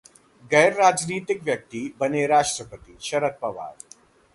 [0.51, 3.75] गैर राजनीतिक व्यक्ति बने राष्ट्रपतिः शरद पवार